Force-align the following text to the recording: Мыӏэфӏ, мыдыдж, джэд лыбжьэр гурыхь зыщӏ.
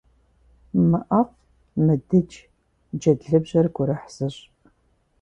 Мыӏэфӏ, 0.89 1.37
мыдыдж, 1.85 2.33
джэд 2.99 3.19
лыбжьэр 3.29 3.67
гурыхь 3.75 4.07
зыщӏ. 4.15 4.41